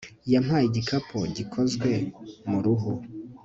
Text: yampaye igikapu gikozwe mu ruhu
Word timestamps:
yampaye 0.31 0.65
igikapu 0.67 1.17
gikozwe 1.35 1.89
mu 2.49 2.57
ruhu 2.63 2.91